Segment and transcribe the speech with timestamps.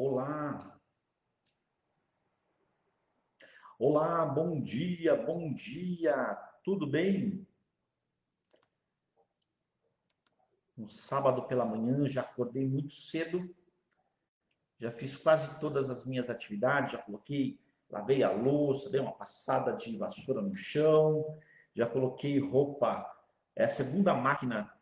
[0.00, 0.80] Olá.
[3.80, 6.14] Olá, bom dia, bom dia.
[6.62, 7.44] Tudo bem?
[10.76, 13.52] No sábado pela manhã, já acordei muito cedo.
[14.78, 17.58] Já fiz quase todas as minhas atividades, já coloquei,
[17.90, 21.40] lavei a louça, dei uma passada de vassoura no chão,
[21.74, 23.04] já coloquei roupa,
[23.56, 24.72] é a segunda máquina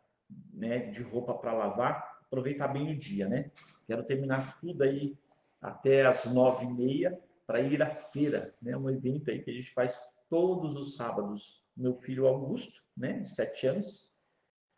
[0.53, 3.49] né, de roupa para lavar, aproveitar bem o dia, né?
[3.87, 5.17] Quero terminar tudo aí
[5.61, 8.75] até as nove e meia para ir à feira, né?
[8.75, 9.97] Um evento aí que a gente faz
[10.29, 11.65] todos os sábados.
[11.75, 14.11] Meu filho Augusto, né, sete anos,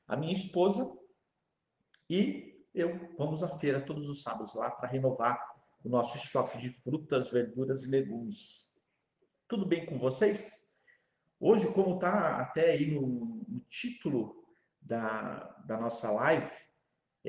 [0.06, 0.92] a minha esposa
[2.10, 5.40] e eu vamos à feira todos os sábados lá para renovar
[5.84, 8.78] o nosso estoque de frutas, verduras e legumes.
[9.48, 10.70] Tudo bem com vocês?
[11.40, 14.44] Hoje, como está até aí no, no título
[14.82, 16.52] da, da nossa live,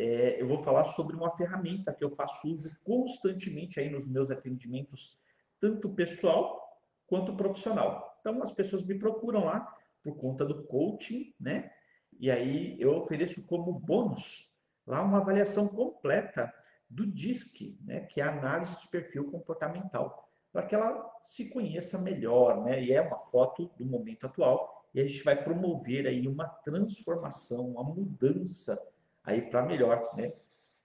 [0.01, 4.31] é, eu vou falar sobre uma ferramenta que eu faço uso constantemente aí nos meus
[4.31, 5.19] atendimentos,
[5.61, 8.17] tanto pessoal quanto profissional.
[8.21, 11.71] Então, as pessoas me procuram lá por conta do coaching, né?
[12.19, 14.51] E aí eu ofereço como bônus
[14.87, 16.53] lá uma avaliação completa
[16.89, 18.01] do DISC, né?
[18.01, 22.83] Que é a análise de perfil comportamental, para que ela se conheça melhor, né?
[22.83, 27.69] E é uma foto do momento atual e a gente vai promover aí uma transformação,
[27.69, 28.81] uma mudança
[29.25, 30.33] aí para melhor, né?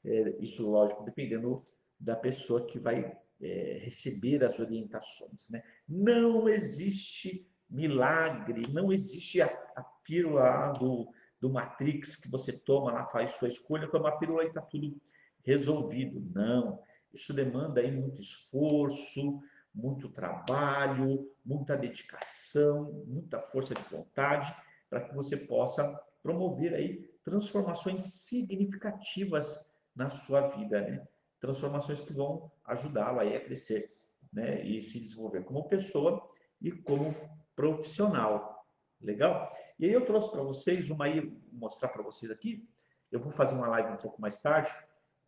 [0.03, 1.65] É, isso, lógico, dependendo
[1.99, 5.63] da pessoa que vai é, receber as orientações, né?
[5.87, 11.11] Não existe milagre, não existe a, a pílula do,
[11.41, 14.95] do Matrix que você toma lá, faz sua escolha, toma a pílula e está tudo
[15.43, 16.21] resolvido.
[16.33, 16.79] Não,
[17.13, 19.41] isso demanda aí muito esforço,
[19.73, 24.55] muito trabalho, muita dedicação, muita força de vontade,
[24.89, 25.83] para que você possa
[26.23, 29.59] promover aí transformações significativas
[29.93, 31.05] na sua vida, né?
[31.41, 33.93] Transformações que vão ajudá-lo aí a crescer,
[34.31, 34.63] né?
[34.63, 36.29] E se desenvolver como pessoa
[36.61, 37.13] e como
[37.55, 38.65] profissional.
[39.01, 39.51] Legal?
[39.77, 42.69] E aí eu trouxe para vocês uma aí, mostrar para vocês aqui.
[43.11, 44.73] Eu vou fazer uma live um pouco mais tarde,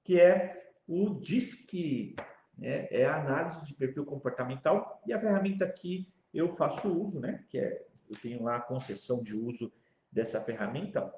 [0.03, 2.15] que é o DISC
[2.57, 7.45] né, é a análise de perfil comportamental e a ferramenta que eu faço uso, né,
[7.49, 9.71] que é, eu tenho lá a concessão de uso
[10.11, 11.13] dessa ferramenta,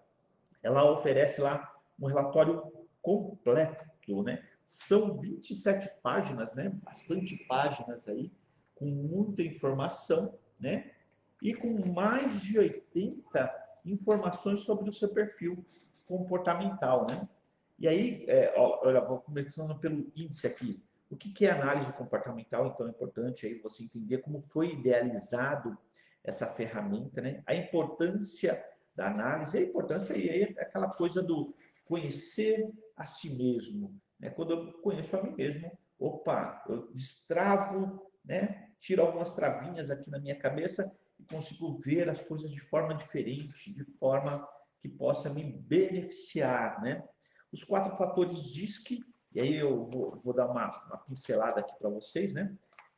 [0.61, 2.63] ela oferece lá um relatório
[3.01, 4.43] completo, né?
[4.65, 6.69] São 27 páginas, né?
[6.83, 8.31] Bastante páginas aí,
[8.75, 10.91] com muita informação, né?
[11.41, 15.65] E com mais de 80 informações sobre o seu perfil
[16.05, 17.27] comportamental, né?
[17.77, 20.83] E aí, é, olha, vou começando pelo índice aqui.
[21.09, 22.67] O que é análise comportamental?
[22.67, 25.77] Então é importante aí você entender como foi idealizado
[26.23, 27.41] essa ferramenta, né?
[27.47, 28.63] A importância
[28.99, 31.55] da análise, a importância aí é aquela coisa do
[31.85, 33.97] conhecer a si mesmo.
[34.19, 34.29] Né?
[34.29, 38.69] Quando eu conheço a mim mesmo, opa, eu destravo, né?
[38.81, 43.73] tiro algumas travinhas aqui na minha cabeça e consigo ver as coisas de forma diferente,
[43.73, 44.45] de forma
[44.81, 46.81] que possa me beneficiar.
[46.81, 47.01] Né?
[47.53, 48.99] Os quatro fatores DISC
[49.31, 52.51] e aí eu vou, vou dar uma, uma pincelada aqui para vocês, né?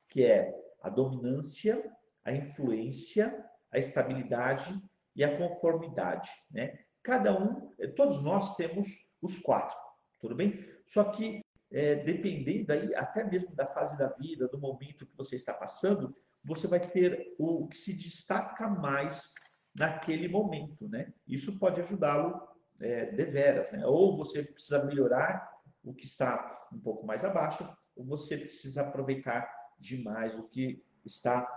[0.07, 1.83] Que é a dominância,
[2.23, 4.81] a influência, a estabilidade
[5.15, 6.77] e a conformidade, né?
[7.03, 8.87] Cada um, eh, todos nós temos
[9.21, 9.77] os quatro,
[10.19, 10.63] tudo bem?
[10.85, 11.41] Só que
[11.71, 16.15] é, dependendo aí, até mesmo da fase da vida, do momento que você está passando,
[16.43, 19.31] você vai ter o, que se destaca mais
[19.73, 21.13] naquele momento, né?
[21.25, 22.41] Isso pode ajudá-lo
[22.79, 23.85] é, deveras, né?
[23.85, 25.49] Ou você precisa melhorar
[25.81, 31.47] o que está um pouco mais abaixo, ou você precisa aproveitar demais o que está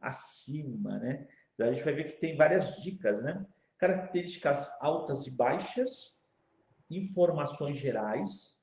[0.00, 1.26] acima, né?
[1.60, 3.46] A gente vai ver que tem várias dicas, né?
[3.78, 6.18] Características altas e baixas,
[6.90, 8.58] informações gerais,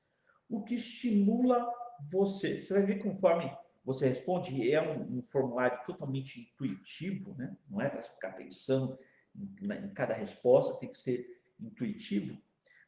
[0.48, 1.70] o que estimula
[2.10, 2.60] você.
[2.60, 3.50] Você vai ver conforme
[3.84, 7.56] você responde, é um, um formulário totalmente intuitivo, né?
[7.68, 8.98] Não é para ficar pensando
[9.34, 12.36] em, em cada resposta, tem que ser intuitivo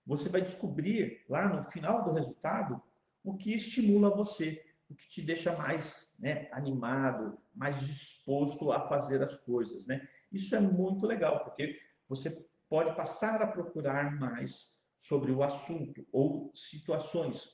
[0.06, 2.82] você vai descobrir lá no final do resultado
[3.22, 9.22] o que estimula você, o que te deixa mais né, animado, mais disposto a fazer
[9.22, 9.86] as coisas.
[9.86, 10.06] Né?
[10.30, 16.50] Isso é muito legal, porque você pode passar a procurar mais sobre o assunto ou
[16.54, 17.48] situações,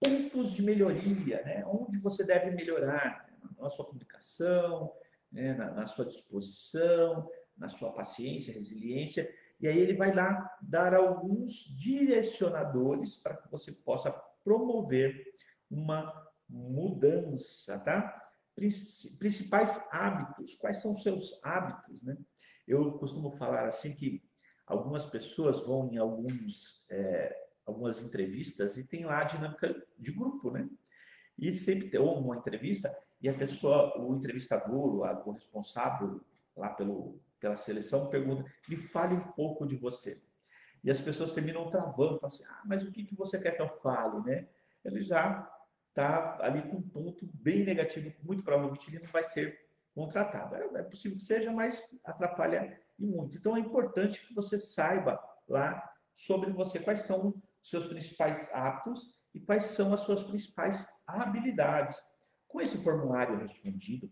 [0.00, 1.64] pontos de melhoria, né?
[1.66, 4.92] onde você deve melhorar na sua comunicação,
[5.30, 5.54] né?
[5.54, 9.30] na, na sua disposição, na sua paciência, resiliência
[9.60, 14.10] e aí ele vai lá dar alguns direcionadores para que você possa
[14.42, 15.34] promover
[15.70, 18.20] uma mudança, tá?
[18.54, 22.16] Principais hábitos, quais são os seus hábitos, né?
[22.66, 24.22] Eu costumo falar assim que
[24.66, 30.50] algumas pessoas vão em alguns, é, algumas entrevistas e tem lá a dinâmica de grupo,
[30.50, 30.68] né?
[31.38, 36.20] E sempre tem uma entrevista e a pessoa, o entrevistador, o responsável
[36.56, 40.22] lá pelo, pela seleção pergunta, me fale um pouco de você.
[40.82, 43.62] E as pessoas terminam travando, falam assim, ah, mas o que, que você quer que
[43.62, 44.48] eu fale, né?
[44.84, 45.46] Ele já
[45.90, 49.58] está ali com um ponto bem negativo, muito provavelmente ele não vai ser
[49.94, 50.54] contratado.
[50.54, 53.36] É, é possível que seja, mas atrapalha e muito.
[53.36, 59.40] Então é importante que você saiba lá sobre você quais são seus principais hábitos e
[59.40, 62.00] quais são as suas principais habilidades.
[62.48, 64.10] Com esse formulário respondido,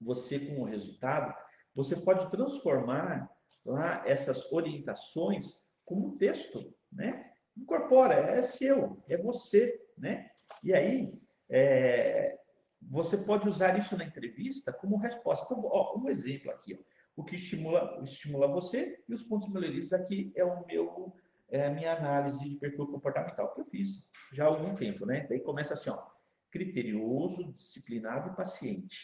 [0.00, 1.34] você com o resultado,
[1.74, 3.28] você pode transformar
[3.64, 7.32] lá essas orientações como um texto, né?
[7.56, 10.30] Incorpora, é seu, é você, né?
[10.62, 11.12] E aí,
[11.48, 12.38] é,
[12.82, 15.44] você pode usar isso na entrevista como resposta.
[15.46, 16.78] Então, ó, um exemplo aqui, ó,
[17.16, 21.14] o que estimula, estimula você e os pontos melhorias aqui é o meu
[21.48, 25.26] é a minha análise de perfil comportamental que eu fiz já há algum tempo, né?
[25.28, 26.04] Daí começa assim, ó,
[26.50, 28.96] criterioso, disciplinado e paciente.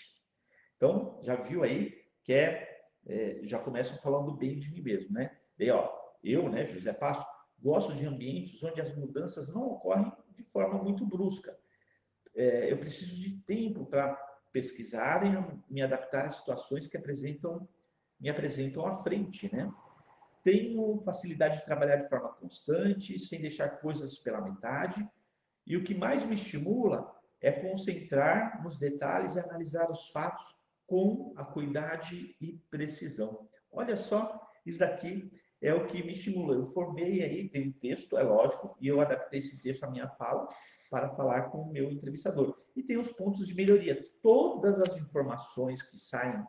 [0.76, 1.94] Então, já viu aí
[2.24, 5.38] que é, é já começam falando bem de mim mesmo, né?
[5.56, 5.88] Daí, ó,
[6.22, 7.24] eu, né, José Passo,
[7.60, 11.56] gosto de ambientes onde as mudanças não ocorrem de forma muito brusca.
[12.34, 14.14] É, eu preciso de tempo para
[14.52, 17.68] pesquisar e me adaptar às situações que apresentam,
[18.20, 19.72] me apresentam à frente, né?
[20.44, 25.08] Tenho facilidade de trabalhar de forma constante, sem deixar coisas pela metade.
[25.66, 30.42] E o que mais me estimula é concentrar nos detalhes e analisar os fatos
[30.86, 33.48] com acuidade e precisão.
[33.70, 35.30] Olha só, isso aqui
[35.62, 36.54] é o que me estimula.
[36.54, 40.08] Eu formei aí, tem um texto, é lógico, e eu adaptei esse texto à minha
[40.08, 40.48] fala
[40.90, 42.60] para falar com o meu entrevistador.
[42.76, 44.04] E tem os pontos de melhoria.
[44.22, 46.44] Todas as informações que saem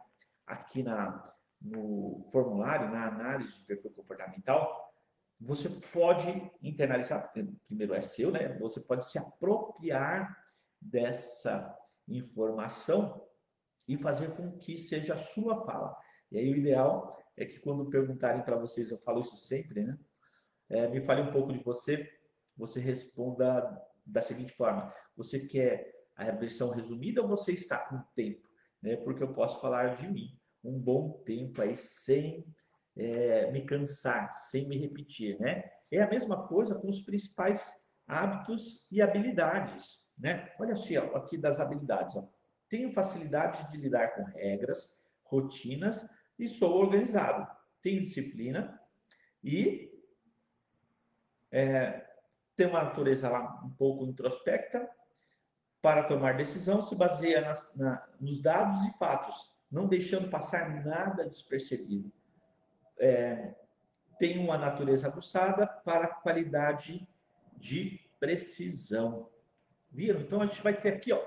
[0.48, 1.32] aqui na,
[1.62, 4.92] no formulário, na análise de perfil comportamental,
[5.40, 7.32] você pode internalizar,
[7.68, 8.58] primeiro é seu, né?
[8.60, 10.36] Você pode se apropriar
[10.82, 11.78] dessa
[12.08, 13.26] informação
[13.88, 15.96] e fazer com que seja a sua fala.
[16.32, 19.98] E aí o ideal é que quando perguntarem para vocês, eu falo isso sempre, né?
[20.70, 22.10] É, me fale um pouco de você,
[22.56, 28.48] você responda da seguinte forma: você quer a versão resumida ou você está com tempo?
[28.82, 28.96] Né?
[28.98, 32.46] Porque eu posso falar de mim um bom tempo aí sem
[32.96, 35.70] é, me cansar, sem me repetir, né?
[35.92, 37.72] É a mesma coisa com os principais
[38.08, 40.52] hábitos e habilidades, né?
[40.60, 42.28] Olha assim, ó, aqui das habilidades, ó.
[42.70, 46.08] Tenho facilidade de lidar com regras, rotinas
[46.38, 47.48] e sou organizado.
[47.82, 48.80] Tenho disciplina
[49.44, 49.92] e
[51.52, 52.08] é,
[52.56, 54.90] tem uma natureza lá um pouco introspecta
[55.82, 61.28] para tomar decisão, se baseia nas, na, nos dados e fatos não deixando passar nada
[61.28, 62.12] despercebido.
[62.98, 63.56] É,
[64.20, 67.08] tem uma natureza aguçada para qualidade
[67.58, 69.30] de precisão.
[69.92, 70.22] Viram?
[70.22, 71.26] Então a gente vai ter aqui, ó,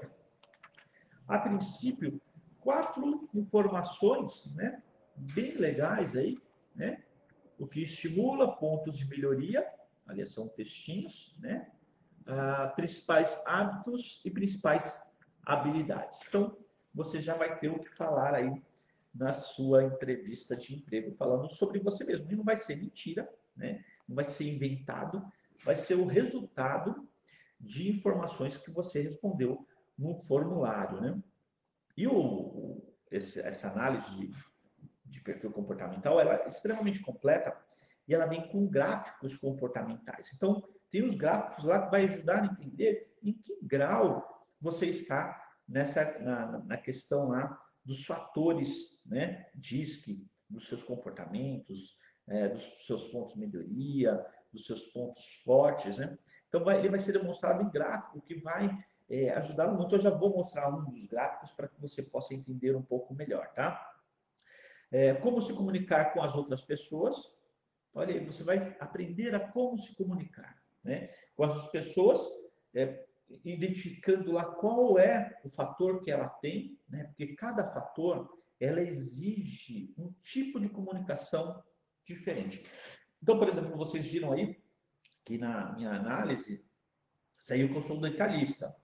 [1.26, 2.20] a princípio,
[2.61, 4.82] quatro informações, né,
[5.16, 6.38] bem legais aí,
[6.74, 7.02] né?
[7.58, 9.66] O que estimula pontos de melhoria,
[10.06, 11.70] ali são textinhos, né?
[12.26, 15.00] Ah, principais hábitos e principais
[15.44, 16.20] habilidades.
[16.28, 16.56] Então,
[16.92, 18.62] você já vai ter o que falar aí
[19.14, 22.30] na sua entrevista de emprego, falando sobre você mesmo.
[22.30, 23.84] E não vai ser mentira, né?
[24.08, 25.24] não vai ser inventado,
[25.64, 27.08] vai ser o resultado
[27.58, 31.00] de informações que você respondeu no formulário.
[31.00, 31.23] Né?
[31.96, 34.30] E o, esse, essa análise de,
[35.06, 37.56] de perfil comportamental ela é extremamente completa
[38.08, 40.30] e ela vem com gráficos comportamentais.
[40.34, 45.42] Então, tem os gráficos lá que vai ajudar a entender em que grau você está
[45.68, 51.96] nessa na, na questão lá dos fatores, né, DISC, dos seus comportamentos,
[52.28, 56.16] é, dos seus pontos de melhoria, dos seus pontos fortes, né?
[56.48, 58.76] Então vai, ele vai ser demonstrado em gráfico que vai
[59.08, 59.94] é, ajudar muito.
[59.94, 63.52] Eu já vou mostrar um dos gráficos para que você possa entender um pouco melhor,
[63.52, 63.96] tá?
[64.90, 67.37] É, como se comunicar com as outras pessoas.
[67.95, 71.11] Olha aí, você vai aprender a como se comunicar, né?
[71.35, 72.21] Com as pessoas,
[72.75, 73.07] é,
[73.45, 77.05] identificando lá qual é o fator que ela tem, né?
[77.05, 81.62] porque cada fator ela exige um tipo de comunicação
[82.07, 82.64] diferente.
[83.23, 84.57] Então, por exemplo, vocês viram aí
[85.25, 86.64] que na minha análise
[87.38, 88.75] saiu que eu sou detalhista.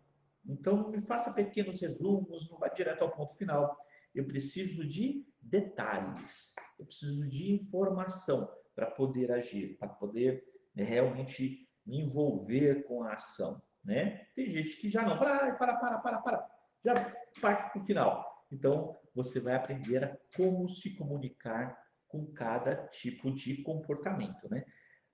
[0.45, 3.77] Então, me faça pequenos resumos, não vai direto ao ponto final.
[4.15, 10.45] Eu preciso de detalhes, eu preciso de informação para poder agir, para poder
[10.75, 14.27] né, realmente me envolver com a ação né?
[14.35, 16.51] Tem gente que já não, para, para, para, para, para,
[16.85, 16.95] já
[17.41, 18.47] parte para o final.
[18.51, 24.65] Então, você vai aprender a como se comunicar com cada tipo de comportamento, né?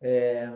[0.00, 0.48] É,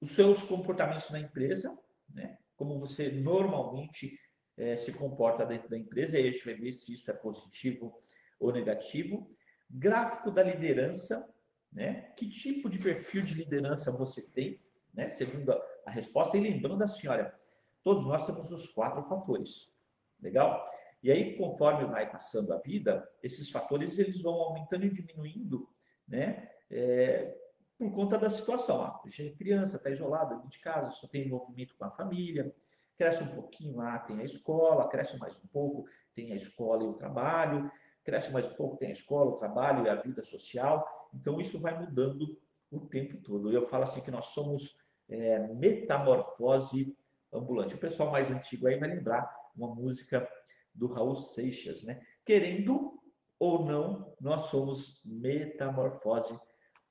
[0.00, 1.76] os seus comportamentos na empresa,
[2.08, 2.38] né?
[2.56, 4.18] Como você normalmente
[4.56, 8.00] é, se comporta dentro da empresa, e a gente vai ver se isso é positivo
[8.42, 9.30] ou negativo.
[9.70, 11.28] Gráfico da liderança,
[11.72, 12.12] né?
[12.16, 14.60] Que tipo de perfil de liderança você tem,
[14.92, 15.08] né?
[15.08, 15.52] Segundo
[15.86, 17.34] a, resposta, e lembrando assim, olha,
[17.82, 19.72] todos nós temos os quatro fatores,
[20.20, 20.70] legal?
[21.02, 25.68] E aí, conforme vai passando a vida, esses fatores eles vão aumentando e diminuindo,
[26.06, 26.48] né?
[26.70, 27.36] É,
[27.78, 28.82] por conta da situação.
[28.82, 32.54] Ah, é criança, está isolada de casa, só tem envolvimento com a família,
[32.96, 36.86] cresce um pouquinho lá, tem a escola, cresce mais um pouco, tem a escola e
[36.86, 37.70] o trabalho,
[38.04, 41.10] cresce mais um pouco, tem a escola, o trabalho e a vida social.
[41.14, 42.38] Então, isso vai mudando
[42.70, 43.52] o tempo todo.
[43.52, 44.78] Eu falo assim que nós somos
[45.08, 46.96] é, metamorfose
[47.32, 47.74] ambulante.
[47.74, 50.28] O pessoal mais antigo aí vai lembrar uma música
[50.74, 52.00] do Raul Seixas, né?
[52.24, 52.98] Querendo
[53.38, 56.38] ou não, nós somos metamorfose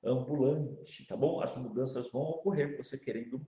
[0.04, 1.40] ambulante, tá bom?
[1.40, 3.44] As mudanças vão ocorrer, você querendo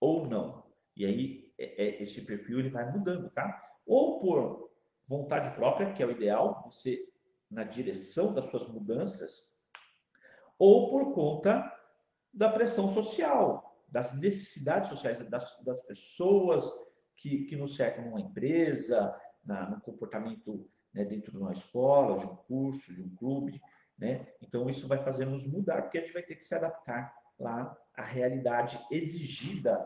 [0.00, 0.64] ou não.
[0.96, 3.62] E aí, é, é, esse perfil ele vai mudando, tá?
[3.86, 4.67] Ou por
[5.08, 7.08] vontade própria, que é o ideal, você
[7.50, 9.48] na direção das suas mudanças,
[10.58, 11.74] ou por conta
[12.32, 16.70] da pressão social, das necessidades sociais das, das pessoas
[17.16, 22.26] que, que nos cercam numa empresa, na, no comportamento né, dentro de uma escola, de
[22.26, 23.60] um curso, de um clube.
[23.96, 24.26] Né?
[24.42, 27.76] Então, isso vai fazer nos mudar, porque a gente vai ter que se adaptar lá
[27.96, 29.76] à realidade exigida,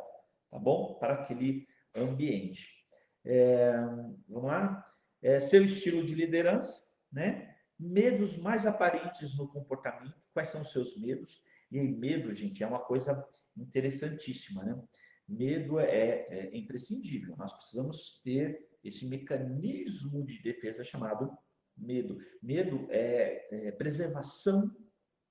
[0.50, 0.94] tá bom?
[0.94, 2.68] Para aquele ambiente.
[3.24, 3.72] É,
[4.28, 4.91] vamos lá?
[5.22, 7.54] É, seu estilo de liderança, né?
[7.78, 10.14] Medos mais aparentes no comportamento.
[10.32, 11.42] Quais são os seus medos?
[11.70, 13.26] E aí, medo, gente, é uma coisa
[13.56, 14.82] interessantíssima, né?
[15.28, 17.36] Medo é, é imprescindível.
[17.36, 21.30] Nós precisamos ter esse mecanismo de defesa chamado
[21.76, 22.18] medo.
[22.42, 24.70] Medo é, é preservação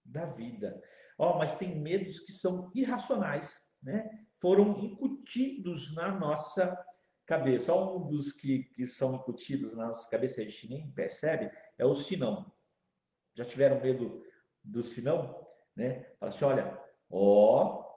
[0.05, 0.81] da vida.
[1.17, 4.09] Ó, oh, mas tem medos que são irracionais, né?
[4.39, 6.75] Foram incutidos na nossa
[7.31, 7.73] cabeça.
[7.73, 11.93] Um dos que, que são incutidos na nossa cabeça, a gente nem percebe, é o
[11.93, 12.51] sinão.
[13.33, 14.21] Já tiveram medo
[14.61, 15.47] do sinão?
[15.73, 16.03] Né?
[16.19, 17.89] Fala assim, olha, ó,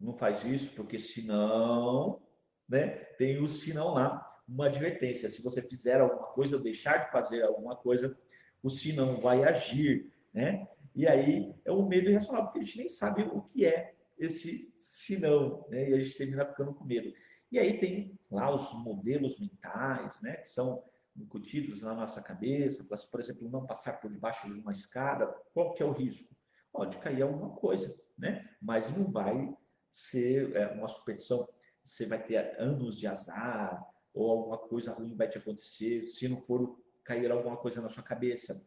[0.00, 2.20] não faz isso, porque senão,
[2.68, 2.88] né?
[3.16, 5.30] Tem o sinão lá uma advertência.
[5.30, 8.18] Se você fizer alguma coisa ou deixar de fazer alguma coisa,
[8.62, 10.68] o si não vai agir, né?
[10.92, 14.74] E aí é um medo irracional, porque a gente nem sabe o que é esse
[14.76, 15.90] sinão, né?
[15.90, 17.12] E a gente termina ficando com medo.
[17.54, 20.38] E aí tem lá os modelos mentais, né?
[20.38, 20.82] Que são
[21.16, 25.80] incutidos na nossa cabeça, por exemplo, não passar por debaixo de uma escada, qual que
[25.80, 26.34] é o risco?
[26.72, 28.44] Pode cair alguma coisa, né?
[28.60, 29.56] Mas não vai
[29.92, 31.48] ser é, uma superstição,
[31.84, 36.40] você vai ter anos de azar, ou alguma coisa ruim vai te acontecer, se não
[36.40, 38.60] for cair alguma coisa na sua cabeça.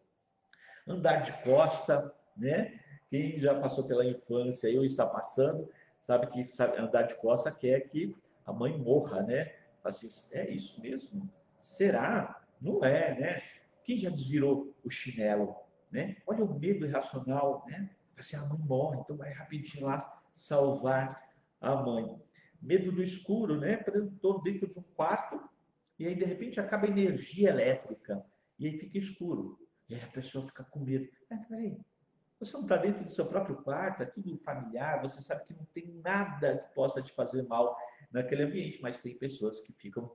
[0.87, 2.79] Andar de costa, né?
[3.09, 8.15] Quem já passou pela infância ou está passando, sabe que andar de costa quer que
[8.47, 9.53] a mãe morra, né?
[9.83, 11.29] Assim, é isso mesmo?
[11.59, 12.41] Será?
[12.59, 13.43] Não é, né?
[13.83, 15.55] Quem já desvirou o chinelo,
[15.91, 16.17] né?
[16.25, 17.89] Olha o medo irracional, né?
[18.17, 21.29] Assim, a mãe morre, então vai rapidinho lá salvar
[21.61, 22.19] a mãe
[22.61, 23.83] medo do escuro, né?
[24.13, 25.39] Estou dentro de um quarto
[25.99, 28.25] e aí de repente acaba a energia elétrica
[28.57, 29.59] e aí fica escuro.
[29.89, 31.07] E aí a pessoa fica com medo.
[31.29, 31.77] Ah, peraí,
[32.39, 35.65] você não está dentro do seu próprio quarto, é tudo familiar, você sabe que não
[35.65, 37.75] tem nada que possa te fazer mal
[38.17, 40.11] naquele ambiente, mas tem pessoas que ficam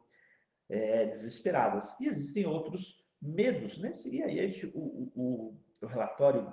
[0.69, 1.99] é, desesperadas.
[2.01, 3.93] E existem outros medos, né?
[3.95, 6.53] Seria este o, o, o relatório,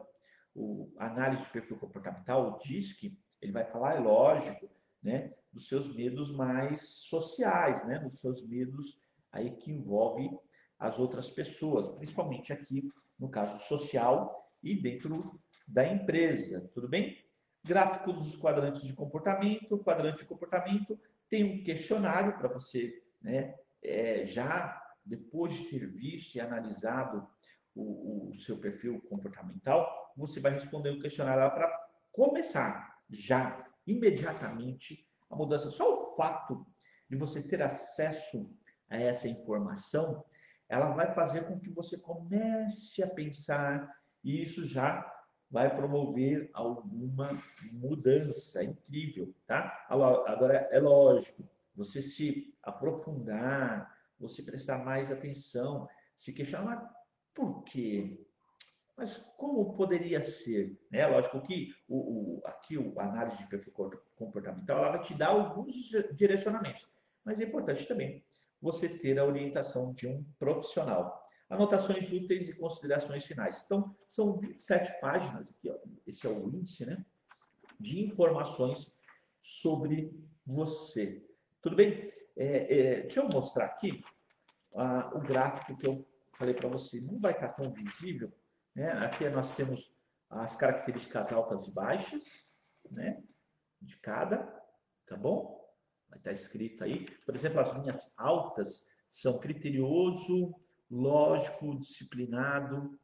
[0.56, 4.70] o análise de perfil comportamental, o DISC, ele vai falar, é lógico,
[5.02, 5.34] né?
[5.52, 7.98] dos seus medos mais sociais, né?
[8.00, 9.00] dos seus medos
[9.32, 10.30] aí que envolve
[10.78, 17.18] as outras pessoas, principalmente aqui no caso social e dentro da empresa, tudo bem?
[17.64, 23.56] Gráfico dos quadrantes de comportamento, quadrante de comportamento tem um questionário para você, né?
[23.82, 27.28] É, já depois de ter visto e analisado
[27.76, 31.70] o, o seu perfil comportamental, você vai responder o questionário para
[32.12, 35.70] começar já imediatamente a mudança.
[35.72, 36.66] Só o fato
[37.10, 38.54] de você ter acesso
[38.90, 40.24] a essa informação,
[40.68, 43.90] ela vai fazer com que você comece a pensar
[44.24, 45.19] e isso já
[45.50, 47.42] vai promover alguma
[47.72, 49.86] mudança incrível, tá?
[49.90, 56.94] Agora é lógico, você se aprofundar, você prestar mais atenção, se questionar
[57.34, 58.26] por quê?
[58.98, 60.78] Mas como poderia ser?
[60.92, 61.08] Né?
[61.08, 63.74] Lógico que o, o, aqui a análise de perfil
[64.18, 65.74] comportamental ela vai te dar alguns
[66.14, 66.86] direcionamentos,
[67.24, 68.24] mas é importante também
[68.62, 71.29] você ter a orientação de um profissional.
[71.50, 73.64] Anotações úteis e considerações finais.
[73.66, 77.04] Então, são 27 páginas, aqui, ó, esse é o índice, né?
[77.80, 78.96] De informações
[79.42, 80.14] sobre
[80.46, 81.26] você.
[81.62, 82.12] Tudo bem?
[82.38, 84.04] É, é, deixa eu mostrar aqui
[84.76, 86.06] ah, o gráfico que eu
[86.38, 87.02] falei para você.
[87.02, 88.32] Não vai estar tão visível.
[88.76, 88.92] Né?
[88.92, 89.94] Aqui nós temos
[90.30, 92.48] as características altas e baixas,
[92.92, 93.24] né?
[93.82, 94.38] De cada,
[95.08, 95.60] tá bom?
[96.10, 97.06] Vai estar escrito aí.
[97.26, 100.56] Por exemplo, as linhas altas são criterioso,
[100.90, 103.00] lógico, disciplinado,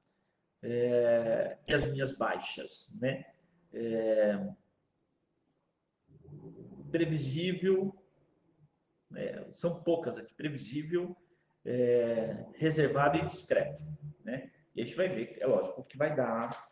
[0.62, 3.25] é, e as minhas baixas, né?
[3.74, 4.39] É,
[6.92, 7.96] previsível,
[9.15, 11.15] é, são poucas aqui, previsível,
[11.63, 13.84] é, reservado e discreto,
[14.24, 14.51] né?
[14.75, 16.68] E a gente vai ver, é lógico, o que vai dar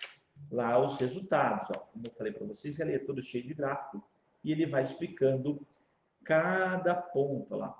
[0.51, 1.69] lá os resultados.
[1.71, 1.79] Ó.
[1.79, 4.05] Como eu falei para vocês, ele é todo cheio de gráfico
[4.43, 5.65] e ele vai explicando
[6.23, 7.77] cada ponto lá.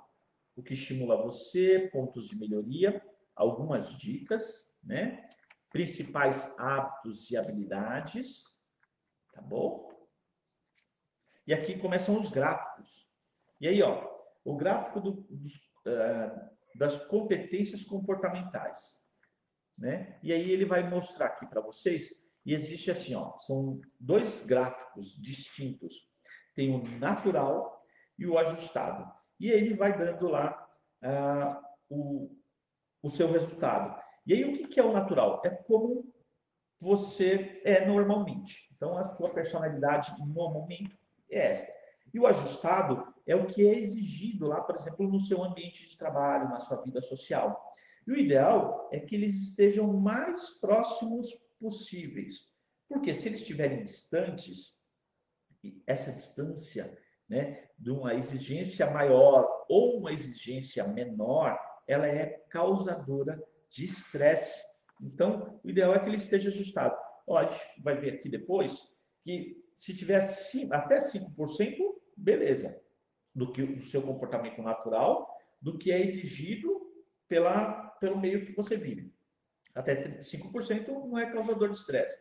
[0.56, 3.02] O que estimula você, pontos de melhoria,
[3.34, 5.28] algumas dicas, né?
[5.70, 8.44] Principais hábitos e habilidades,
[9.32, 9.88] tá bom?
[11.46, 13.10] E aqui começam os gráficos.
[13.60, 14.08] E aí, ó,
[14.44, 18.80] o gráfico do, dos, uh, das competências comportamentais,
[19.76, 20.18] né?
[20.22, 22.10] E aí ele vai mostrar aqui para vocês
[22.46, 26.08] e existe assim, ó, são dois gráficos distintos.
[26.54, 27.82] Tem o natural
[28.18, 29.10] e o ajustado.
[29.40, 30.68] E aí ele vai dando lá
[31.02, 32.36] ah, o,
[33.04, 34.02] o seu resultado.
[34.26, 35.42] E aí o que, é o natural?
[35.44, 36.10] É como
[36.80, 38.74] você é normalmente.
[38.74, 40.96] Então a sua personalidade no momento
[41.30, 41.70] é essa.
[42.12, 45.98] E o ajustado é o que é exigido lá, por exemplo, no seu ambiente de
[45.98, 47.74] trabalho, na sua vida social.
[48.06, 51.28] E o ideal é que eles estejam mais próximos
[51.60, 52.52] possíveis.
[52.88, 54.74] Porque se eles estiverem distantes,
[55.86, 56.96] essa distância
[57.28, 64.62] né, de uma exigência maior ou uma exigência menor, ela é causadora de estresse.
[65.00, 66.96] Então, o ideal é que ele esteja ajustado.
[67.26, 68.78] Ó, a gente vai ver aqui depois
[69.22, 70.22] que se tiver
[70.70, 71.76] até 5%,
[72.16, 72.80] beleza,
[73.34, 75.28] do que do seu comportamento natural,
[75.60, 76.92] do que é exigido
[77.26, 79.14] pela, pelo meio que você vive
[79.74, 82.16] até 5% não é causador de estresse.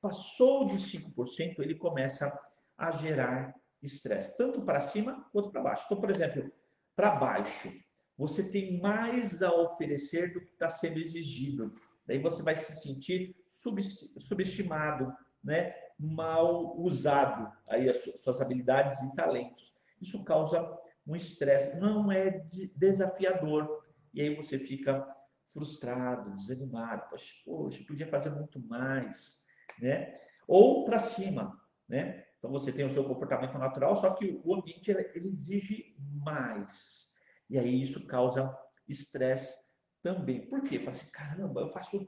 [0.00, 2.38] Passou de 5%, ele começa
[2.76, 5.84] a gerar estresse, tanto para cima quanto para baixo.
[5.86, 6.52] Então, por exemplo,
[6.94, 7.70] para baixo,
[8.18, 11.72] você tem mais a oferecer do que está sendo exigido.
[12.06, 15.72] Daí você vai se sentir subestimado, né?
[15.98, 19.74] mal usado aí as suas habilidades e talentos.
[20.00, 22.42] Isso causa um estresse, não é
[22.76, 23.84] desafiador.
[24.14, 25.06] E aí você fica
[25.52, 29.42] frustrado, desanimado, poxa, poxa, podia fazer muito mais,
[29.80, 30.20] né?
[30.46, 32.24] Ou para cima, né?
[32.38, 37.07] Então você tem o seu comportamento natural, só que o ambiente ele exige mais.
[37.48, 38.56] E aí isso causa
[38.88, 39.54] estresse
[40.02, 40.46] também.
[40.46, 40.78] Por quê?
[40.78, 41.98] Fala assim, caramba, eu faço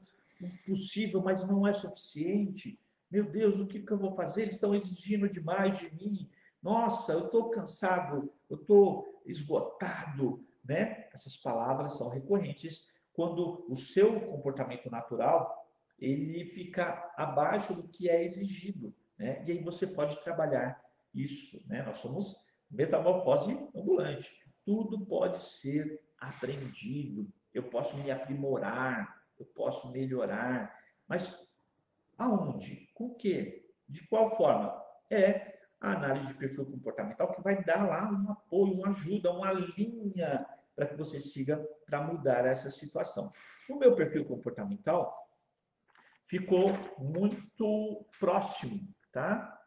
[0.41, 2.79] o possível, mas não é suficiente.
[3.09, 4.43] Meu Deus, o que, que eu vou fazer?
[4.43, 6.29] Eles estão exigindo demais de mim.
[6.61, 11.07] Nossa, eu estou cansado, eu estou esgotado, né?
[11.13, 15.59] Essas palavras são recorrentes quando o seu comportamento natural
[15.99, 19.43] ele fica abaixo do que é exigido, né?
[19.45, 20.81] E aí você pode trabalhar
[21.13, 21.83] isso, né?
[21.83, 22.35] Nós somos
[22.69, 24.31] metamorfose ambulante.
[24.65, 27.31] Tudo pode ser aprendido.
[27.53, 30.75] Eu posso me aprimorar, eu posso melhorar,
[31.07, 31.35] mas
[32.17, 32.87] aonde?
[32.93, 33.67] Com o quê?
[33.87, 34.81] De qual forma?
[35.09, 39.51] É a análise de perfil comportamental que vai dar lá um apoio, uma ajuda, uma
[39.51, 40.45] linha
[40.75, 43.31] para que você siga para mudar essa situação.
[43.69, 45.15] O meu perfil comportamental
[46.27, 49.59] ficou muito próximo, tá?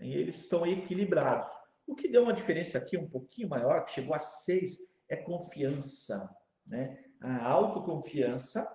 [0.00, 1.46] E eles estão equilibrados.
[1.86, 6.34] O que deu uma diferença aqui um pouquinho maior, que chegou a 6, é confiança,
[6.66, 7.04] né?
[7.20, 8.70] A autoconfiança,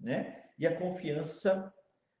[0.00, 0.44] né?
[0.58, 1.72] E a confiança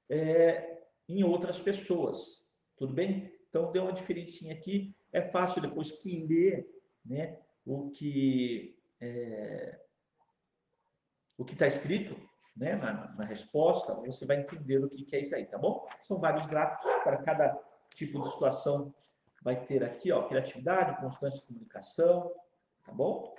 [0.08, 2.44] é, em outras pessoas,
[2.76, 3.32] tudo bem?
[3.48, 4.94] Então deu uma diferencinha aqui.
[5.12, 6.68] É fácil depois que ler,
[7.04, 7.38] né?
[7.64, 9.80] O que é,
[11.36, 12.16] o que está escrito
[12.56, 15.86] né, na, na, resposta, você vai entender o que, que é isso aí, tá bom?
[16.02, 17.58] São vários gráficos para cada
[17.94, 18.94] tipo de situação.
[19.46, 22.32] Vai ter aqui, ó, criatividade, constância comunicação,
[22.84, 23.32] tá bom?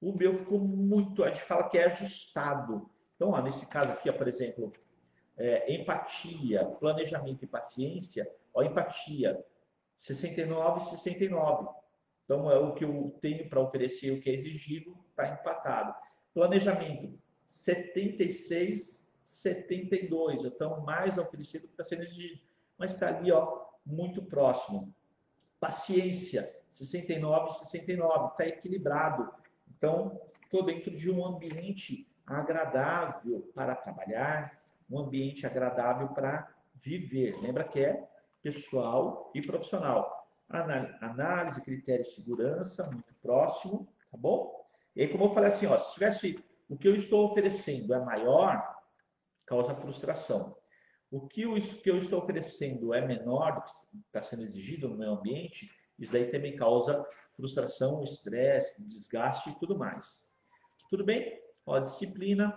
[0.00, 2.88] O meu ficou muito, a gente fala que é ajustado.
[3.14, 4.72] Então, ó, nesse caso aqui, ó, por exemplo,
[5.36, 9.38] é, empatia, planejamento e paciência, ó, empatia,
[9.96, 11.68] 69 e 69.
[12.24, 15.94] Então, é o que eu tenho para oferecer, o que é exigido, está empatado.
[16.32, 20.42] Planejamento, 76, 72.
[20.42, 22.40] Então, mais oferecido do que está sendo exigido.
[22.78, 24.90] Mas está ali, ó, muito próximo.
[25.60, 28.28] Paciência, 69, 69.
[28.32, 29.30] Está equilibrado.
[29.76, 34.58] Então, estou dentro de um ambiente agradável para trabalhar,
[34.90, 37.38] um ambiente agradável para viver.
[37.40, 38.08] Lembra que é
[38.42, 43.86] pessoal e profissional análise, critério e segurança, muito próximo.
[44.10, 44.66] tá bom?
[44.96, 48.00] E aí, como eu falei assim, ó, se tivesse o que eu estou oferecendo é
[48.00, 48.76] maior,
[49.46, 50.56] causa frustração.
[51.10, 53.70] O que eu, que eu estou oferecendo é menor do que
[54.06, 59.76] está sendo exigido no meu ambiente, isso daí também causa frustração, estresse, desgaste e tudo
[59.76, 60.24] mais.
[60.88, 61.40] Tudo bem?
[61.66, 62.56] Ó, disciplina,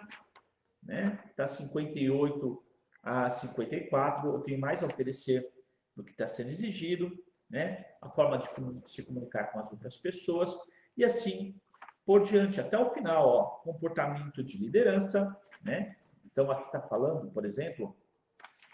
[0.82, 1.22] né?
[1.30, 2.64] Está 58
[3.02, 5.52] a 54, eu tenho mais a oferecer
[5.96, 7.12] do que está sendo exigido,
[7.50, 7.86] né?
[8.02, 8.48] A forma de
[8.90, 10.56] se comunicar com as outras pessoas
[10.96, 11.60] e assim
[12.06, 15.96] por diante, até o final, ó, comportamento de liderança, né?
[16.26, 17.96] Então, aqui está falando, por exemplo,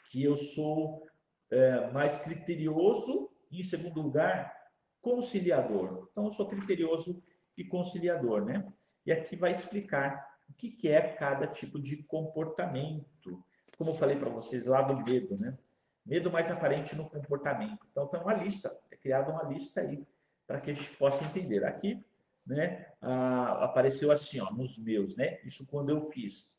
[0.09, 1.07] que eu sou
[1.51, 4.53] é, mais criterioso e, em segundo lugar,
[5.01, 6.09] conciliador.
[6.11, 7.23] Então, eu sou criterioso
[7.57, 8.67] e conciliador, né?
[9.05, 13.43] E aqui vai explicar o que, que é cada tipo de comportamento.
[13.77, 15.57] Como eu falei para vocês lá do medo, né?
[16.05, 17.85] Medo mais aparente no comportamento.
[17.91, 20.05] Então, tem uma lista, é criada uma lista aí
[20.47, 21.63] para que a gente possa entender.
[21.63, 22.03] Aqui
[22.45, 25.39] né, ah, apareceu assim, ó, nos meus, né?
[25.43, 26.51] Isso quando eu fiz.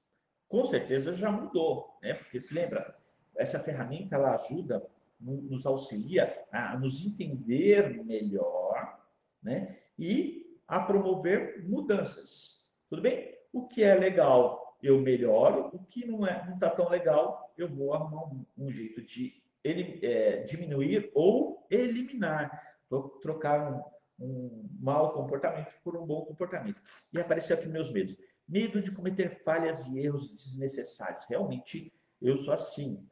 [0.48, 2.14] Com certeza já mudou, né?
[2.14, 2.96] Porque se lembra,
[3.36, 4.86] essa ferramenta ela ajuda,
[5.20, 8.98] nos auxilia a nos entender melhor,
[9.42, 9.78] né?
[9.98, 12.66] E a promover mudanças.
[12.88, 13.34] Tudo bem?
[13.52, 15.70] O que é legal, eu melhoro.
[15.72, 19.42] O que não é, não está tão legal, eu vou arrumar um, um jeito de
[19.62, 22.78] ele, é, diminuir ou eliminar,
[23.20, 26.80] trocar um, um mau comportamento por um bom comportamento.
[27.12, 28.16] E apareceu aqui meus medos.
[28.48, 31.24] Medo de cometer falhas e erros desnecessários.
[31.28, 33.06] Realmente, eu sou assim.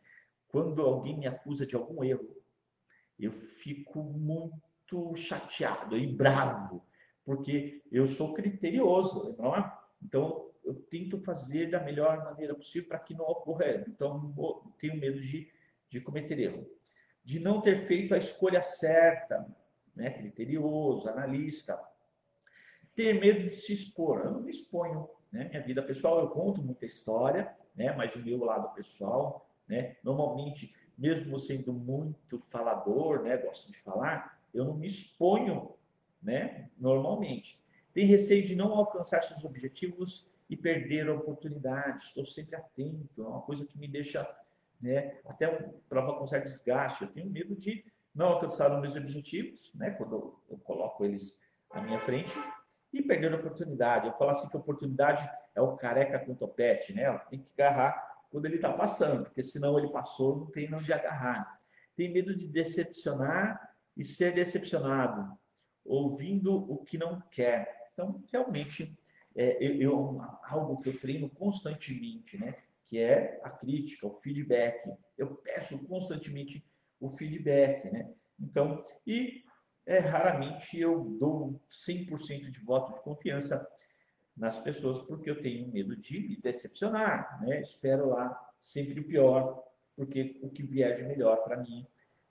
[0.49, 2.37] Quando alguém me acusa de algum erro,
[3.19, 6.85] eu fico muito chateado e bravo,
[7.25, 9.79] porque eu sou criterioso, não é?
[10.03, 13.85] Então, eu tento fazer da melhor maneira possível para que não ocorra.
[13.89, 14.35] Então,
[14.79, 15.51] tenho medo de,
[15.89, 16.67] de cometer erro.
[17.25, 19.47] De não ter feito a escolha certa,
[19.95, 21.79] né, criterioso, analista.
[22.95, 24.21] Ter medo de se expor.
[24.21, 25.09] Eu não me exponho.
[25.33, 25.49] Né?
[25.49, 27.93] Minha vida pessoal, eu conto muita história, né?
[27.93, 29.97] mas o meu lado pessoal, né?
[30.03, 33.37] normalmente, mesmo sendo muito falador, né?
[33.37, 35.75] gosto de falar, eu não me exponho
[36.23, 36.69] né?
[36.79, 37.61] normalmente.
[37.93, 42.03] Tem receio de não alcançar seus objetivos e perder a oportunidade.
[42.03, 44.29] Estou sempre atento, é uma coisa que me deixa
[44.81, 45.49] né, até
[45.89, 47.03] prova com certo desgaste.
[47.03, 51.39] Eu tenho medo de não alcançaram meus objetivos, né, quando eu, coloco eles
[51.71, 52.33] à minha frente,
[52.93, 54.07] e perderam a oportunidade.
[54.07, 57.03] Eu falo assim que a oportunidade é o careca com topete, né?
[57.03, 60.93] Ela tem que agarrar quando ele está passando, porque senão ele passou, não tem onde
[60.93, 61.59] agarrar.
[61.97, 63.59] Tem medo de decepcionar
[63.97, 65.37] e ser decepcionado,
[65.85, 67.91] ouvindo o que não quer.
[67.93, 68.97] Então, realmente,
[69.35, 72.55] é, eu, eu, algo que eu treino constantemente, né?
[72.87, 74.89] Que é a crítica, o feedback.
[75.17, 76.65] Eu peço constantemente
[77.01, 78.13] o feedback, né?
[78.39, 79.43] Então, e
[79.87, 83.67] é, raramente eu dou 100% de voto de confiança
[84.39, 87.61] nas pessoas porque eu tenho medo de me decepcionar, né?
[87.61, 89.63] Espero lá sempre o pior,
[89.97, 91.87] porque o que vier de melhor para mim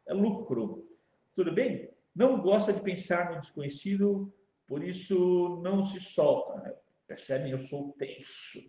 [0.05, 0.87] é lucro.
[1.35, 1.89] Tudo bem?
[2.15, 4.33] Não gosta de pensar no desconhecido,
[4.65, 6.61] por isso não se solta.
[6.61, 6.73] Né?
[7.05, 7.51] Percebem?
[7.51, 8.59] Eu sou tenso,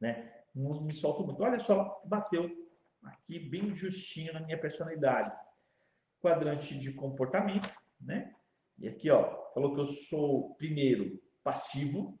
[0.00, 0.32] né?
[0.54, 1.42] Não me solto muito.
[1.42, 2.50] Olha só, bateu
[3.02, 5.34] aqui bem justinho na minha personalidade.
[6.20, 8.34] Quadrante de comportamento, né?
[8.78, 12.18] E aqui, ó, falou que eu sou primeiro passivo,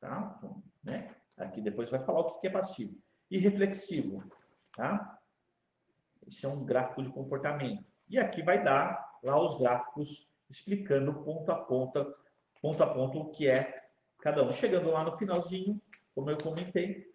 [0.00, 0.40] tá?
[0.82, 1.14] Né?
[1.36, 2.96] Aqui depois vai falar o que é passivo.
[3.30, 4.24] E reflexivo,
[4.74, 5.18] tá?
[6.26, 7.84] Esse é um gráfico de comportamento.
[8.08, 12.14] E aqui vai dar lá os gráficos explicando ponto a ponto,
[12.60, 13.88] ponto a ponto o que é
[14.20, 14.50] cada um.
[14.50, 15.80] Chegando lá no finalzinho,
[16.14, 17.06] como eu comentei,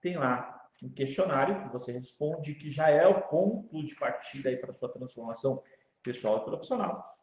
[0.00, 4.56] tem lá um questionário que você responde, que já é o ponto de partida aí
[4.56, 5.62] para sua transformação
[6.02, 7.18] pessoal e profissional.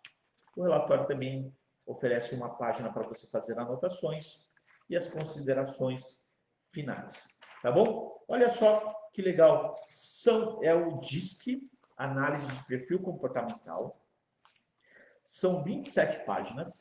[0.55, 4.49] O relatório também oferece uma página para você fazer anotações
[4.89, 6.19] e as considerações
[6.71, 7.27] finais.
[7.61, 8.23] Tá bom?
[8.27, 9.75] Olha só que legal.
[9.89, 14.01] São, é o DISC, Análise de Perfil Comportamental.
[15.23, 16.79] São 27 páginas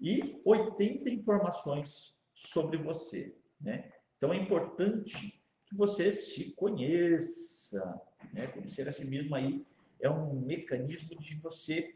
[0.00, 3.36] e 80 informações sobre você.
[3.60, 3.92] Né?
[4.16, 8.00] Então é importante que você se conheça.
[8.32, 8.46] Né?
[8.48, 9.66] Conhecer a si mesmo aí
[10.00, 11.94] é um mecanismo de você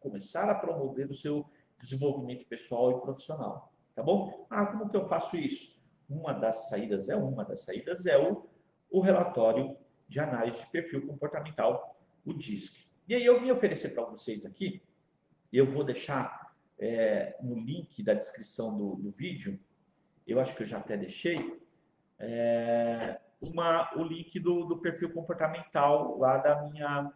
[0.00, 1.44] começar a promover o seu
[1.82, 3.72] desenvolvimento pessoal e profissional.
[3.98, 4.46] Tá bom?
[4.48, 5.76] Ah, como que eu faço isso?
[6.08, 8.48] Uma das saídas é uma das saídas é o,
[8.92, 9.76] o relatório
[10.08, 12.86] de análise de perfil comportamental, o DISC.
[13.08, 14.80] E aí eu vim oferecer para vocês aqui,
[15.52, 19.58] eu vou deixar é, no link da descrição do, do vídeo,
[20.28, 21.60] eu acho que eu já até deixei,
[22.20, 27.12] é, uma, o link do, do perfil comportamental lá da minha,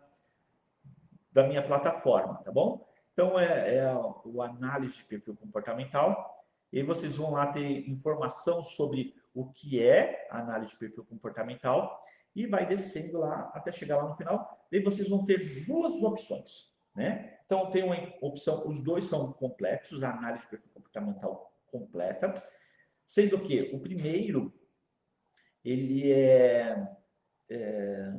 [1.30, 2.84] da minha plataforma, tá bom?
[3.12, 6.41] Então, é, é o análise de perfil comportamental.
[6.72, 12.02] E vocês vão lá ter informação sobre o que é a análise de perfil comportamental
[12.34, 14.66] e vai descendo lá até chegar lá no final.
[14.70, 17.38] Daí vocês vão ter duas opções, né?
[17.44, 22.42] Então, tem uma opção, os dois são completos, a análise de perfil comportamental completa,
[23.04, 24.52] sendo que o primeiro,
[25.62, 26.88] ele é,
[27.50, 28.14] é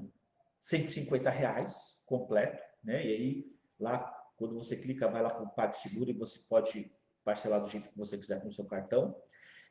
[0.59, 3.03] 150 reais completo, né?
[3.03, 3.99] E aí, lá,
[4.35, 6.91] quando você clica, vai lá para o PagSeguro e você pode
[7.23, 9.15] parcelar do jeito que você quiser com o seu cartão.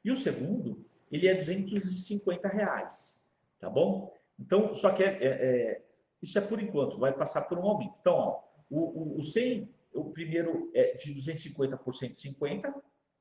[0.05, 3.25] E o segundo, ele é 250 reais,
[3.59, 4.13] tá bom?
[4.39, 5.83] Então, só que é, é, é,
[6.21, 7.95] isso é por enquanto, vai passar por um aumento.
[8.01, 12.75] Então, ó, o, o, o 100, o primeiro é de 250 por 150,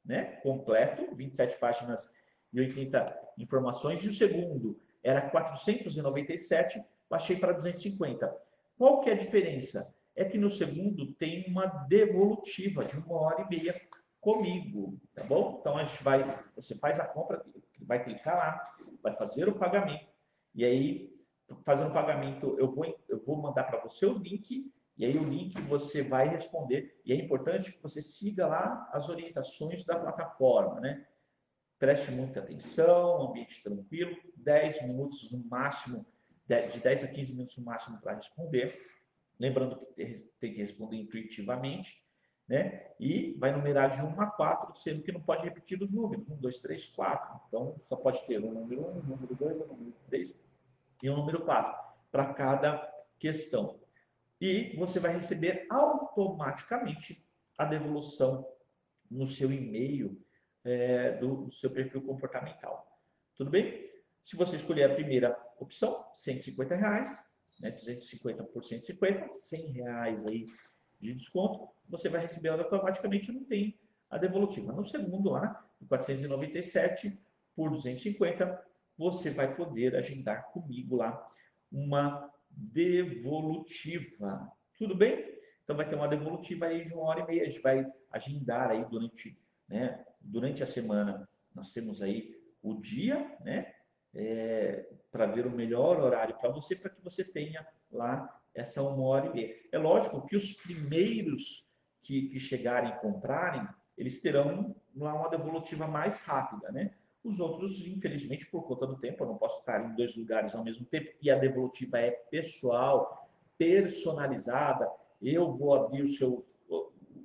[0.06, 0.38] né?
[0.38, 2.10] Completo, 27 páginas
[2.52, 4.04] e 80 informações.
[4.04, 8.36] E o segundo era 497, baixei para 250.
[8.78, 9.94] Qual que é a diferença?
[10.16, 13.80] É que no segundo tem uma devolutiva de uma hora e meia
[14.22, 15.58] comigo, tá bom?
[15.60, 17.44] Então a gente vai, você faz a compra,
[17.82, 20.10] vai clicar lá, vai fazer o pagamento
[20.54, 21.12] e aí
[21.66, 25.24] fazendo o pagamento eu vou eu vou mandar para você o link e aí o
[25.24, 27.02] link você vai responder.
[27.04, 31.08] E é importante que você siga lá as orientações da plataforma, né?
[31.80, 36.06] Preste muita atenção, ambiente tranquilo, 10 minutos no máximo,
[36.48, 38.80] de 10 a 15 minutos no máximo para responder.
[39.40, 42.06] Lembrando que tem que responder intuitivamente,
[42.52, 42.92] né?
[43.00, 46.36] E vai numerar de 1 a 4, sendo que não pode repetir os números, 1,
[46.36, 47.42] 2, 3, 4.
[47.48, 50.44] Então, só pode ter um número 1, um número 2, um número 3
[51.02, 51.74] e um número 4
[52.12, 52.78] para cada
[53.18, 53.82] questão
[54.42, 57.24] e você vai receber automaticamente
[57.58, 58.48] a devolução
[59.10, 60.20] no seu e-mail
[60.64, 63.00] é, do, do, seu perfil comportamental.
[63.36, 63.88] Tudo bem?
[64.24, 67.20] Se você escolher a primeira opção, 150 reais,
[67.60, 70.48] né, 250 por 150, 100 reais aí
[71.02, 73.78] de desconto, você vai receber automaticamente, não tem
[74.10, 74.72] a devolutiva.
[74.72, 77.20] No segundo lá, 497
[77.56, 78.64] por 250,
[78.98, 81.28] você vai poder agendar comigo lá
[81.72, 84.52] uma devolutiva.
[84.78, 85.40] Tudo bem?
[85.64, 87.44] Então vai ter uma devolutiva aí de uma hora e meia.
[87.44, 91.28] A gente vai agendar aí durante, né, durante a semana.
[91.56, 93.74] Nós temos aí o dia, né,
[94.14, 99.04] é, para ver o melhor horário para você, para que você tenha lá essa uma
[99.04, 99.56] hora e meia.
[99.72, 101.68] É lógico que os primeiros
[102.02, 106.94] que, que chegarem e comprarem, eles terão lá uma devolutiva mais rápida, né?
[107.24, 110.64] Os outros, infelizmente, por conta do tempo, eu não posso estar em dois lugares ao
[110.64, 114.90] mesmo tempo e a devolutiva é pessoal, personalizada.
[115.22, 116.44] Eu vou abrir o seu,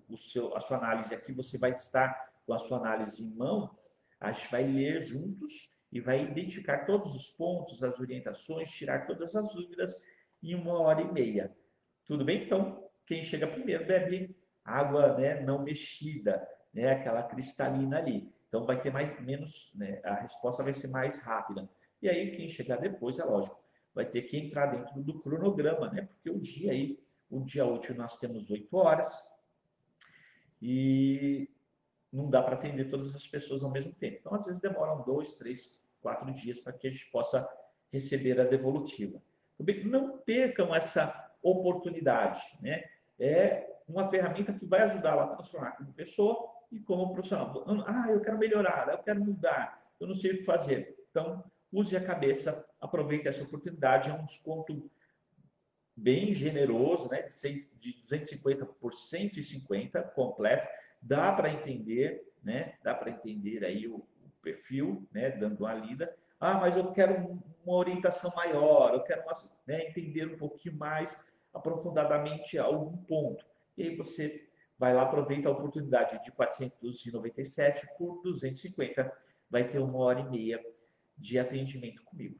[0.08, 3.74] o seu, a sua análise aqui, você vai estar com a sua análise em mão,
[4.20, 9.34] a gente vai ler juntos e vai identificar todos os pontos, as orientações, tirar todas
[9.34, 9.98] as dúvidas
[10.46, 11.54] em uma hora e meia.
[12.06, 12.44] Tudo bem?
[12.44, 18.32] Então, quem chega primeiro bebe água né, não mexida, né, aquela cristalina ali.
[18.48, 21.68] Então vai ter mais menos, né, a resposta vai ser mais rápida.
[22.02, 23.59] E aí quem chegar depois, é lógico,
[23.94, 26.02] vai ter que entrar dentro do cronograma, né?
[26.02, 29.16] Porque o dia aí, o dia útil nós temos oito horas
[30.61, 31.48] e
[32.12, 34.18] não dá para atender todas as pessoas ao mesmo tempo.
[34.20, 37.48] Então às vezes demoram dois, três, quatro dias para que a gente possa
[37.92, 39.22] receber a devolutiva.
[39.85, 42.85] Não percam essa oportunidade, né?
[43.19, 47.64] É uma ferramenta que vai ajudá-la a transformar como pessoa e como profissional.
[47.87, 50.97] Ah, eu quero melhorar, eu quero mudar, eu não sei o que fazer.
[51.11, 54.90] Então, use a cabeça, aproveite essa oportunidade, é um desconto
[55.97, 57.23] bem generoso, né?
[57.81, 60.69] de 250 por 150 completo,
[61.01, 62.75] dá para entender, né?
[62.83, 65.31] Dá para entender aí o, o, perfil, né?
[65.31, 66.14] Dando uma lida.
[66.38, 69.35] Ah, mas eu quero uma orientação maior, eu quero uma,
[69.66, 69.88] né?
[69.88, 71.16] entender um pouquinho mais
[71.52, 73.44] aprofundadamente algum ponto.
[73.76, 74.48] E aí você
[74.79, 79.12] vai lá, aproveita a oportunidade de 497 por 250,
[79.50, 80.64] vai ter uma hora e meia
[81.18, 82.38] de atendimento comigo.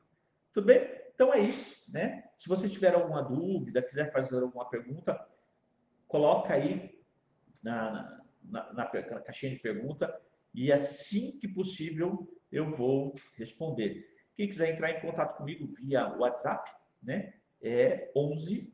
[0.53, 0.89] Tudo bem?
[1.15, 2.25] Então é isso, né?
[2.37, 5.27] Se você tiver alguma dúvida, quiser fazer alguma pergunta,
[6.07, 7.01] coloca aí
[7.63, 10.15] na, na, na, na caixinha de pergunta
[10.55, 14.16] e assim que possível eu vou responder.
[14.37, 16.71] Quem quiser entrar em contato comigo via WhatsApp,
[17.03, 17.33] né?
[17.63, 18.73] É 11,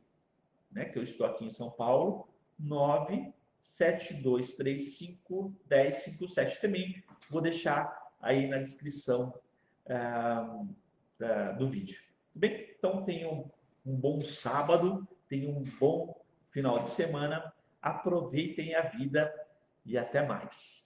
[0.71, 0.85] né?
[0.85, 2.27] Que eu estou aqui em São Paulo,
[2.59, 7.01] 9 7235 1057 também.
[7.29, 9.33] Vou deixar aí na descrição
[9.87, 12.01] uh, uh, do vídeo.
[12.33, 12.75] Tudo bem?
[12.77, 13.49] Então tenham
[13.85, 16.21] um bom sábado, tenham um bom
[16.51, 19.33] final de semana, aproveitem a vida
[19.85, 20.82] e até mais.